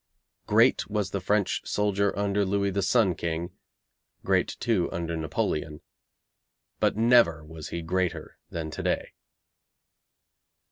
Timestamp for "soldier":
1.63-2.11